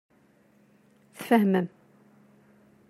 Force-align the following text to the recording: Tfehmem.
Tfehmem. 1.15 1.67